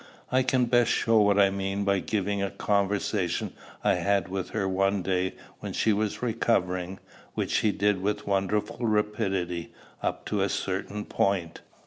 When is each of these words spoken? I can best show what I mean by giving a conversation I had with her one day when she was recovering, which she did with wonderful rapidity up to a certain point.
I 0.31 0.41
can 0.41 0.65
best 0.65 0.89
show 0.89 1.19
what 1.21 1.37
I 1.37 1.51
mean 1.51 1.83
by 1.85 1.99
giving 1.99 2.41
a 2.41 2.49
conversation 2.49 3.53
I 3.83 3.93
had 3.97 4.29
with 4.29 4.49
her 4.49 4.67
one 4.67 5.03
day 5.03 5.35
when 5.59 5.73
she 5.73 5.93
was 5.93 6.23
recovering, 6.23 6.97
which 7.35 7.51
she 7.51 7.71
did 7.71 8.01
with 8.01 8.25
wonderful 8.25 8.83
rapidity 8.87 9.71
up 10.01 10.25
to 10.25 10.41
a 10.41 10.49
certain 10.49 11.05
point. 11.05 11.61